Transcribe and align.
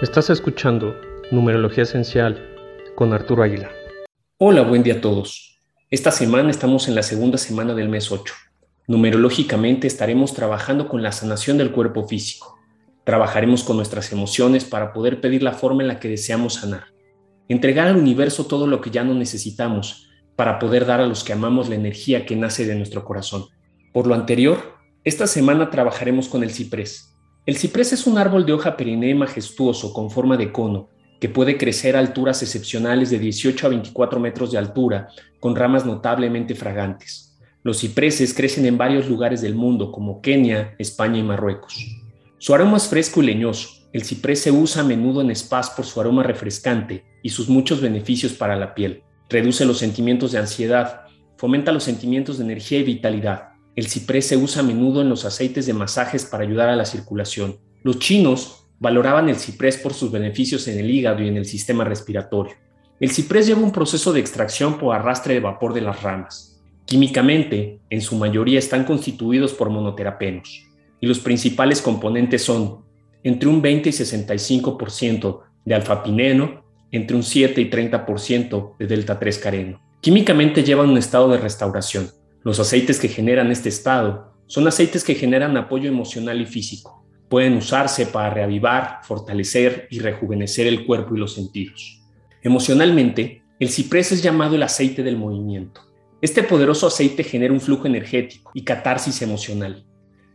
Estás 0.00 0.30
escuchando 0.30 0.96
Numerología 1.30 1.84
Esencial 1.84 2.40
con 2.96 3.12
Arturo 3.12 3.44
Aguilar. 3.44 3.70
Hola, 4.38 4.62
buen 4.62 4.82
día 4.82 4.94
a 4.94 5.00
todos. 5.00 5.60
Esta 5.90 6.10
semana 6.10 6.50
estamos 6.50 6.88
en 6.88 6.96
la 6.96 7.04
segunda 7.04 7.38
semana 7.38 7.74
del 7.74 7.88
mes 7.88 8.10
8. 8.10 8.34
Numerológicamente 8.88 9.86
estaremos 9.86 10.34
trabajando 10.34 10.88
con 10.88 11.02
la 11.02 11.12
sanación 11.12 11.56
del 11.56 11.70
cuerpo 11.70 12.08
físico. 12.08 12.58
Trabajaremos 13.04 13.62
con 13.62 13.76
nuestras 13.76 14.10
emociones 14.10 14.64
para 14.64 14.92
poder 14.92 15.20
pedir 15.20 15.44
la 15.44 15.52
forma 15.52 15.82
en 15.82 15.88
la 15.88 16.00
que 16.00 16.08
deseamos 16.08 16.54
sanar. 16.54 16.86
Entregar 17.48 17.86
al 17.86 17.96
universo 17.96 18.46
todo 18.46 18.66
lo 18.66 18.80
que 18.80 18.90
ya 18.90 19.04
no 19.04 19.14
necesitamos 19.14 20.08
para 20.34 20.58
poder 20.58 20.86
dar 20.86 21.00
a 21.00 21.06
los 21.06 21.22
que 21.22 21.32
amamos 21.32 21.68
la 21.68 21.76
energía 21.76 22.26
que 22.26 22.34
nace 22.34 22.66
de 22.66 22.74
nuestro 22.74 23.04
corazón. 23.04 23.44
Por 23.92 24.08
lo 24.08 24.14
anterior, 24.14 24.74
esta 25.04 25.26
semana 25.26 25.70
trabajaremos 25.70 26.28
con 26.28 26.42
el 26.42 26.50
ciprés, 26.50 27.11
el 27.44 27.56
ciprés 27.56 27.92
es 27.92 28.06
un 28.06 28.18
árbol 28.18 28.46
de 28.46 28.52
hoja 28.52 28.76
perenne 28.76 29.14
majestuoso 29.16 29.92
con 29.92 30.12
forma 30.12 30.36
de 30.36 30.52
cono, 30.52 30.88
que 31.20 31.28
puede 31.28 31.58
crecer 31.58 31.96
a 31.96 31.98
alturas 31.98 32.40
excepcionales 32.42 33.10
de 33.10 33.18
18 33.18 33.66
a 33.66 33.70
24 33.70 34.20
metros 34.20 34.52
de 34.52 34.58
altura, 34.58 35.08
con 35.40 35.56
ramas 35.56 35.84
notablemente 35.84 36.54
fragantes. 36.54 37.36
Los 37.64 37.80
cipreses 37.80 38.32
crecen 38.32 38.64
en 38.66 38.78
varios 38.78 39.08
lugares 39.08 39.40
del 39.40 39.56
mundo, 39.56 39.90
como 39.90 40.20
Kenia, 40.20 40.76
España 40.78 41.18
y 41.18 41.24
Marruecos. 41.24 41.84
Su 42.38 42.54
aroma 42.54 42.76
es 42.76 42.86
fresco 42.86 43.22
y 43.22 43.26
leñoso. 43.26 43.88
El 43.92 44.04
ciprés 44.04 44.40
se 44.40 44.52
usa 44.52 44.82
a 44.82 44.86
menudo 44.86 45.20
en 45.20 45.34
spas 45.34 45.70
por 45.70 45.84
su 45.84 46.00
aroma 46.00 46.22
refrescante 46.22 47.04
y 47.24 47.30
sus 47.30 47.48
muchos 47.48 47.80
beneficios 47.80 48.32
para 48.32 48.54
la 48.54 48.74
piel. 48.74 49.02
Reduce 49.28 49.64
los 49.64 49.78
sentimientos 49.78 50.30
de 50.30 50.38
ansiedad, 50.38 51.02
fomenta 51.36 51.72
los 51.72 51.82
sentimientos 51.82 52.38
de 52.38 52.44
energía 52.44 52.78
y 52.78 52.84
vitalidad, 52.84 53.51
el 53.74 53.86
ciprés 53.86 54.26
se 54.26 54.36
usa 54.36 54.62
a 54.62 54.66
menudo 54.66 55.00
en 55.00 55.08
los 55.08 55.24
aceites 55.24 55.66
de 55.66 55.72
masajes 55.72 56.24
para 56.24 56.44
ayudar 56.44 56.68
a 56.68 56.76
la 56.76 56.84
circulación. 56.84 57.56
Los 57.82 57.98
chinos 57.98 58.66
valoraban 58.78 59.28
el 59.28 59.36
ciprés 59.36 59.78
por 59.78 59.94
sus 59.94 60.10
beneficios 60.10 60.68
en 60.68 60.78
el 60.78 60.90
hígado 60.90 61.22
y 61.22 61.28
en 61.28 61.36
el 61.36 61.46
sistema 61.46 61.84
respiratorio. 61.84 62.54
El 63.00 63.10
ciprés 63.10 63.46
lleva 63.46 63.60
un 63.60 63.72
proceso 63.72 64.12
de 64.12 64.20
extracción 64.20 64.78
por 64.78 64.94
arrastre 64.94 65.34
de 65.34 65.40
vapor 65.40 65.72
de 65.72 65.80
las 65.80 66.02
ramas. 66.02 66.60
Químicamente, 66.84 67.80
en 67.88 68.00
su 68.00 68.16
mayoría 68.16 68.58
están 68.58 68.84
constituidos 68.84 69.54
por 69.54 69.70
monoterapenos, 69.70 70.66
y 71.00 71.06
los 71.06 71.18
principales 71.18 71.80
componentes 71.80 72.42
son 72.42 72.84
entre 73.22 73.48
un 73.48 73.62
20 73.62 73.88
y 73.88 73.92
65% 73.92 75.40
de 75.64 75.74
alfapineno, 75.74 76.64
entre 76.90 77.16
un 77.16 77.22
7 77.22 77.60
y 77.60 77.70
30% 77.70 78.76
de 78.78 78.86
delta 78.86 79.18
3 79.18 79.38
careno. 79.38 79.80
Químicamente 80.00 80.62
llevan 80.62 80.90
un 80.90 80.98
estado 80.98 81.30
de 81.30 81.38
restauración, 81.38 82.10
los 82.44 82.58
aceites 82.58 82.98
que 82.98 83.08
generan 83.08 83.50
este 83.52 83.68
estado 83.68 84.32
son 84.46 84.66
aceites 84.66 85.04
que 85.04 85.14
generan 85.14 85.56
apoyo 85.56 85.88
emocional 85.88 86.40
y 86.40 86.46
físico. 86.46 87.06
Pueden 87.28 87.54
usarse 87.56 88.06
para 88.06 88.30
reavivar, 88.30 88.98
fortalecer 89.04 89.86
y 89.90 90.00
rejuvenecer 90.00 90.66
el 90.66 90.84
cuerpo 90.84 91.14
y 91.14 91.20
los 91.20 91.34
sentidos. 91.34 92.02
Emocionalmente, 92.42 93.42
el 93.60 93.70
ciprés 93.70 94.10
es 94.10 94.22
llamado 94.22 94.56
el 94.56 94.62
aceite 94.64 95.04
del 95.04 95.16
movimiento. 95.16 95.82
Este 96.20 96.42
poderoso 96.42 96.88
aceite 96.88 97.22
genera 97.22 97.52
un 97.52 97.60
flujo 97.60 97.86
energético 97.86 98.50
y 98.54 98.64
catarsis 98.64 99.22
emocional. 99.22 99.86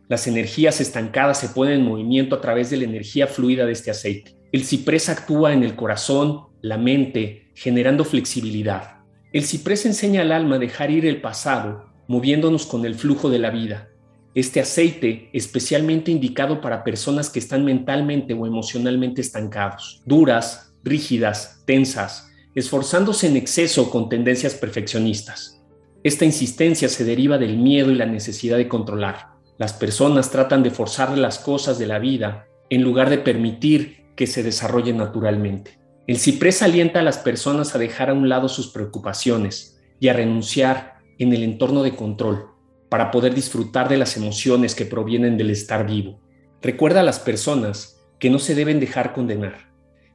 Las 0.08 0.26
energías 0.26 0.80
estancadas 0.80 1.38
se 1.38 1.50
ponen 1.50 1.80
en 1.80 1.86
movimiento 1.86 2.34
a 2.36 2.40
través 2.40 2.70
de 2.70 2.78
la 2.78 2.84
energía 2.84 3.26
fluida 3.26 3.66
de 3.66 3.72
este 3.72 3.90
aceite. 3.90 4.34
El 4.50 4.64
ciprés 4.64 5.10
actúa 5.10 5.52
en 5.52 5.62
el 5.62 5.76
corazón, 5.76 6.46
la 6.62 6.78
mente, 6.78 7.50
generando 7.54 8.06
flexibilidad. 8.06 9.02
El 9.30 9.44
ciprés 9.44 9.84
enseña 9.84 10.22
al 10.22 10.32
alma 10.32 10.56
a 10.56 10.58
dejar 10.58 10.90
ir 10.90 11.04
el 11.04 11.20
pasado 11.20 11.88
moviéndonos 12.08 12.66
con 12.66 12.84
el 12.84 12.94
flujo 12.94 13.30
de 13.30 13.38
la 13.38 13.50
vida. 13.50 13.90
Este 14.34 14.60
aceite 14.60 15.30
especialmente 15.32 16.10
indicado 16.10 16.60
para 16.60 16.82
personas 16.82 17.30
que 17.30 17.38
están 17.38 17.64
mentalmente 17.64 18.34
o 18.34 18.46
emocionalmente 18.46 19.20
estancados, 19.20 20.02
duras, 20.06 20.74
rígidas, 20.82 21.62
tensas, 21.66 22.30
esforzándose 22.54 23.28
en 23.28 23.36
exceso 23.36 23.90
con 23.90 24.08
tendencias 24.08 24.54
perfeccionistas. 24.54 25.62
Esta 26.02 26.24
insistencia 26.24 26.88
se 26.88 27.04
deriva 27.04 27.38
del 27.38 27.58
miedo 27.58 27.90
y 27.90 27.96
la 27.96 28.06
necesidad 28.06 28.56
de 28.56 28.68
controlar. 28.68 29.28
Las 29.58 29.72
personas 29.72 30.30
tratan 30.30 30.62
de 30.62 30.70
forzar 30.70 31.16
las 31.18 31.38
cosas 31.38 31.78
de 31.78 31.86
la 31.86 31.98
vida 31.98 32.46
en 32.70 32.82
lugar 32.82 33.10
de 33.10 33.18
permitir 33.18 34.06
que 34.16 34.26
se 34.26 34.42
desarrollen 34.42 34.96
naturalmente. 34.96 35.78
El 36.06 36.18
ciprés 36.18 36.62
alienta 36.62 37.00
a 37.00 37.02
las 37.02 37.18
personas 37.18 37.74
a 37.74 37.78
dejar 37.78 38.10
a 38.10 38.14
un 38.14 38.28
lado 38.28 38.48
sus 38.48 38.68
preocupaciones 38.68 39.78
y 40.00 40.08
a 40.08 40.14
renunciar 40.14 40.97
en 41.18 41.32
el 41.32 41.42
entorno 41.42 41.82
de 41.82 41.94
control 41.94 42.46
para 42.88 43.10
poder 43.10 43.34
disfrutar 43.34 43.88
de 43.88 43.98
las 43.98 44.16
emociones 44.16 44.74
que 44.74 44.86
provienen 44.86 45.36
del 45.36 45.50
estar 45.50 45.86
vivo. 45.86 46.20
Recuerda 46.62 47.00
a 47.00 47.04
las 47.04 47.18
personas 47.18 48.00
que 48.18 48.30
no 48.30 48.38
se 48.38 48.54
deben 48.54 48.80
dejar 48.80 49.12
condenar, 49.12 49.70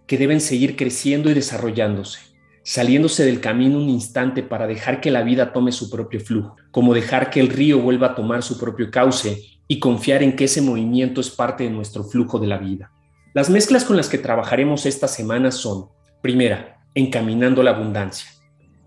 que 0.07 0.17
deben 0.17 0.41
seguir 0.41 0.75
creciendo 0.75 1.29
y 1.29 1.33
desarrollándose, 1.33 2.19
saliéndose 2.63 3.25
del 3.25 3.39
camino 3.39 3.77
un 3.77 3.89
instante 3.89 4.43
para 4.43 4.67
dejar 4.67 5.01
que 5.01 5.11
la 5.11 5.21
vida 5.21 5.53
tome 5.53 5.71
su 5.71 5.89
propio 5.89 6.19
flujo, 6.19 6.55
como 6.71 6.93
dejar 6.93 7.29
que 7.29 7.39
el 7.39 7.49
río 7.49 7.79
vuelva 7.79 8.07
a 8.07 8.15
tomar 8.15 8.43
su 8.43 8.57
propio 8.57 8.89
cauce 8.89 9.41
y 9.67 9.79
confiar 9.79 10.23
en 10.23 10.35
que 10.35 10.45
ese 10.45 10.61
movimiento 10.61 11.21
es 11.21 11.29
parte 11.29 11.63
de 11.63 11.69
nuestro 11.69 12.03
flujo 12.03 12.39
de 12.39 12.47
la 12.47 12.57
vida. 12.57 12.91
Las 13.33 13.49
mezclas 13.49 13.83
con 13.85 13.97
las 13.97 14.09
que 14.09 14.17
trabajaremos 14.17 14.85
esta 14.85 15.07
semana 15.07 15.51
son, 15.51 15.87
primera, 16.21 16.85
encaminando 16.93 17.63
la 17.63 17.71
abundancia. 17.71 18.29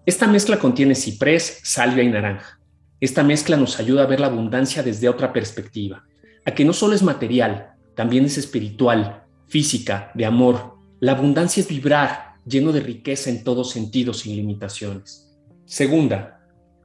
Esta 0.07 0.29
mezcla 0.29 0.61
contiene 0.61 0.95
ciprés, 0.95 1.59
salvia 1.65 2.05
y 2.05 2.09
naranja. 2.09 2.61
Esta 3.01 3.25
mezcla 3.25 3.57
nos 3.57 3.81
ayuda 3.81 4.05
a 4.05 4.07
ver 4.07 4.21
la 4.21 4.29
abundancia 4.29 4.85
desde 4.85 5.09
otra 5.09 5.33
perspectiva, 5.33 6.05
a 6.45 6.53
que 6.53 6.65
no 6.65 6.73
solo 6.73 6.95
es 6.95 7.03
material, 7.03 7.73
también 7.97 8.25
es 8.25 8.39
espiritual, 8.39 9.25
física, 9.49 10.13
de 10.15 10.25
amor. 10.25 10.77
La 11.01 11.11
abundancia 11.11 11.61
es 11.61 11.67
vibrar, 11.67 12.37
lleno 12.47 12.71
de 12.71 12.83
riqueza 12.83 13.31
en 13.31 13.43
todos 13.43 13.73
sentidos 13.73 14.21
sin 14.21 14.37
limitaciones. 14.37 15.37
Segunda, 15.65 16.39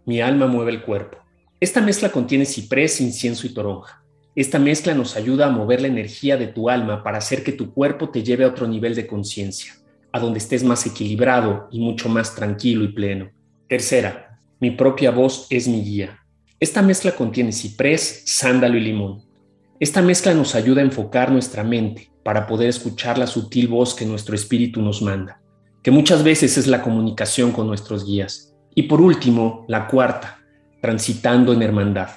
mi 0.08 0.20
alma 0.20 0.48
mueve 0.48 0.72
el 0.72 0.82
cuerpo. 0.82 1.20
Esta 1.60 1.80
mezcla 1.80 2.10
contiene 2.10 2.46
ciprés, 2.46 3.00
incienso 3.02 3.46
y 3.46 3.54
toronja. 3.54 4.04
Esta 4.36 4.58
mezcla 4.58 4.96
nos 4.96 5.16
ayuda 5.16 5.46
a 5.46 5.52
mover 5.52 5.82
la 5.82 5.90
energía 5.90 6.38
de 6.38 6.48
tu 6.48 6.72
alma 6.72 7.04
para 7.04 7.20
hacer 7.20 7.44
que 7.44 7.52
tu 7.52 7.72
cuerpo 7.72 8.10
te 8.10 8.24
lleve 8.24 8.46
a 8.46 8.48
otro 8.48 8.68
nivel 8.68 8.96
de 8.96 9.06
conciencia 9.06 9.76
a 10.14 10.20
donde 10.20 10.40
estés 10.40 10.64
más 10.64 10.86
equilibrado 10.86 11.68
y 11.72 11.80
mucho 11.80 12.10
más 12.10 12.36
tranquilo 12.36 12.84
y 12.84 12.90
pleno. 12.90 13.32
Tercera, 13.68 14.40
mi 14.60 14.72
propia 14.72 15.12
voz 15.12 15.48
es 15.50 15.68
mi 15.68 15.82
guía. 15.82 16.20
Esta 16.60 16.82
mezcla 16.82 17.14
contiene 17.14 17.52
ciprés, 17.52 18.24
sándalo 18.26 18.78
y 18.78 18.82
limón. 18.82 19.24
Esta 19.80 20.02
mezcla 20.02 20.34
nos 20.34 20.54
ayuda 20.54 20.82
a 20.82 20.86
enfocar 20.86 21.32
nuestra 21.32 21.64
mente 21.64 22.12
para 22.24 22.46
poder 22.46 22.70
escuchar 22.70 23.18
la 23.18 23.26
sutil 23.26 23.68
voz 23.68 23.96
que 23.96 24.06
nuestro 24.06 24.36
espíritu 24.36 24.82
nos 24.82 25.02
manda, 25.02 25.42
que 25.82 25.90
muchas 25.90 26.24
veces 26.24 26.58
es 26.58 26.68
la 26.68 26.84
comunicación 26.84 27.52
con 27.52 27.66
nuestros 27.66 28.06
guías. 28.06 28.56
Y 28.76 28.84
por 28.84 29.02
último, 29.02 29.66
la 29.68 29.88
cuarta, 29.88 30.40
transitando 30.82 31.52
en 31.52 31.64
hermandad. 31.64 32.10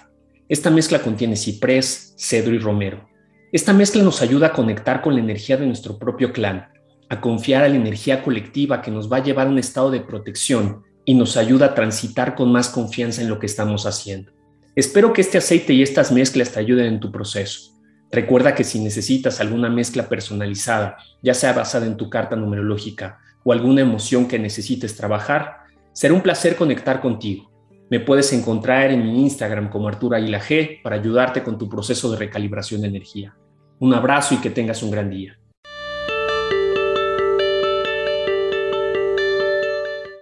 Esta 0.49 0.71
mezcla 0.71 1.00
contiene 1.00 1.37
ciprés, 1.37 2.15
cedro 2.19 2.54
y 2.54 2.59
romero. 2.59 3.09
Esta 3.50 3.72
mezcla 3.72 4.03
nos 4.03 4.21
ayuda 4.21 4.49
a 4.49 4.53
conectar 4.53 5.00
con 5.00 5.15
la 5.15 5.21
energía 5.21 5.56
de 5.56 5.66
nuestro 5.66 5.99
propio 5.99 6.33
clan, 6.33 6.69
a 7.14 7.20
confiar 7.20 7.64
a 7.64 7.69
la 7.69 7.76
energía 7.76 8.22
colectiva 8.22 8.82
que 8.82 8.91
nos 8.91 9.10
va 9.10 9.19
a 9.19 9.22
llevar 9.22 9.47
a 9.47 9.50
un 9.50 9.58
estado 9.58 9.91
de 9.91 10.00
protección 10.00 10.82
y 11.04 11.14
nos 11.14 11.36
ayuda 11.36 11.66
a 11.66 11.75
transitar 11.75 12.34
con 12.34 12.50
más 12.52 12.69
confianza 12.69 13.22
en 13.22 13.28
lo 13.28 13.38
que 13.38 13.47
estamos 13.47 13.86
haciendo. 13.86 14.32
Espero 14.76 15.12
que 15.12 15.20
este 15.20 15.38
aceite 15.38 15.72
y 15.72 15.82
estas 15.82 16.10
mezclas 16.10 16.50
te 16.50 16.60
ayuden 16.60 16.86
en 16.86 17.00
tu 17.00 17.12
proceso. 17.12 17.72
Recuerda 18.10 18.54
que 18.54 18.64
si 18.64 18.80
necesitas 18.80 19.41
alguna 19.41 19.69
mezcla 19.69 20.08
personalizada, 20.08 20.97
ya 21.22 21.34
sea 21.34 21.53
basada 21.53 21.86
en 21.86 21.97
tu 21.97 22.08
carta 22.08 22.36
numerológica 22.36 23.19
o 23.44 23.53
alguna 23.53 23.82
emoción 23.82 24.26
que 24.26 24.38
necesites 24.38 24.97
trabajar, 24.97 25.58
será 25.92 26.14
un 26.14 26.22
placer 26.22 26.56
conectar 26.56 27.00
contigo. 27.00 27.50
Me 27.91 28.00
puedes 28.00 28.32
encontrar 28.32 28.91
en 28.91 29.04
mi 29.04 29.22
Instagram 29.22 29.69
como 29.69 29.88
Arturo 29.88 30.16
Aguila 30.16 30.41
G 30.41 30.82
para 30.82 30.97
ayudarte 30.97 31.42
con 31.42 31.58
tu 31.58 31.69
proceso 31.69 32.10
de 32.10 32.19
recalibración 32.19 32.80
de 32.80 32.88
energía. 32.88 33.36
Un 33.78 33.94
abrazo 33.94 34.34
y 34.34 34.38
que 34.38 34.50
tengas 34.50 34.82
un 34.82 34.91
gran 34.91 35.10
día. 35.10 35.38